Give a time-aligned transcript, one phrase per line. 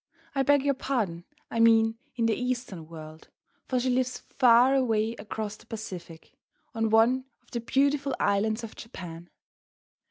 [0.33, 3.27] I beg your pardon I mean in the Eastern world,
[3.67, 6.33] for she lives far away across the Pacific,
[6.73, 9.29] on one of the beautiful islands of Japan.